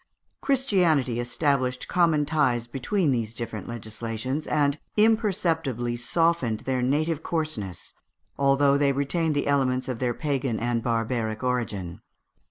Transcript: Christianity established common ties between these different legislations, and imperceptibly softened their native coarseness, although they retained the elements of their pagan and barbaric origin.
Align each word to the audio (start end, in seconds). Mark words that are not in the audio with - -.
Christianity 0.41 1.19
established 1.19 1.87
common 1.87 2.25
ties 2.25 2.65
between 2.65 3.11
these 3.11 3.35
different 3.35 3.67
legislations, 3.67 4.47
and 4.47 4.79
imperceptibly 4.97 5.95
softened 5.95 6.61
their 6.61 6.81
native 6.81 7.21
coarseness, 7.21 7.93
although 8.35 8.79
they 8.79 8.93
retained 8.93 9.35
the 9.35 9.45
elements 9.45 9.87
of 9.87 9.99
their 9.99 10.15
pagan 10.15 10.59
and 10.59 10.81
barbaric 10.81 11.43
origin. 11.43 12.01